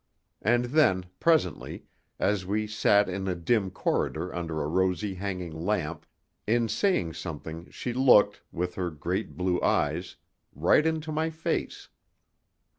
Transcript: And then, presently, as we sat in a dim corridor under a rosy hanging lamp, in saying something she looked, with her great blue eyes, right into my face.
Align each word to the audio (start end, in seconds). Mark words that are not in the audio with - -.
And 0.41 0.65
then, 0.65 1.05
presently, 1.19 1.85
as 2.17 2.43
we 2.43 2.65
sat 2.65 3.07
in 3.07 3.27
a 3.27 3.35
dim 3.35 3.69
corridor 3.69 4.33
under 4.33 4.59
a 4.63 4.67
rosy 4.67 5.13
hanging 5.13 5.51
lamp, 5.53 6.07
in 6.47 6.69
saying 6.69 7.13
something 7.13 7.69
she 7.69 7.93
looked, 7.93 8.41
with 8.51 8.73
her 8.73 8.89
great 8.89 9.37
blue 9.37 9.61
eyes, 9.61 10.15
right 10.55 10.87
into 10.87 11.11
my 11.11 11.29
face. 11.29 11.87